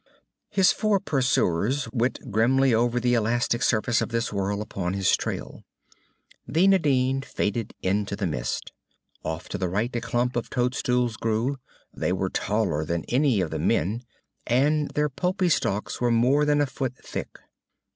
His 0.49 0.71
four 0.71 0.99
pursuers 0.99 1.87
went 1.93 2.31
grimly 2.31 2.73
over 2.73 2.99
the 2.99 3.13
elastic 3.13 3.61
surface 3.61 4.01
of 4.01 4.09
this 4.09 4.33
world 4.33 4.59
upon 4.59 4.93
his 4.95 5.15
trail. 5.15 5.61
The 6.47 6.67
Nadine 6.67 7.21
faded 7.21 7.75
into 7.83 8.15
the 8.15 8.25
mist. 8.25 8.71
Off 9.23 9.47
to 9.49 9.59
the 9.59 9.69
right 9.69 9.95
a 9.95 10.01
clump 10.01 10.35
of 10.35 10.49
toadstools 10.49 11.17
grew. 11.17 11.57
They 11.93 12.13
were 12.13 12.31
taller 12.31 12.83
than 12.83 13.05
any 13.09 13.41
of 13.41 13.51
the 13.51 13.59
men, 13.59 14.01
and 14.47 14.89
their 14.89 15.07
pulpy 15.07 15.49
stalks 15.49 16.01
were 16.01 16.09
more 16.09 16.45
than 16.45 16.61
a 16.61 16.65
foot 16.65 16.95
thick. 17.05 17.37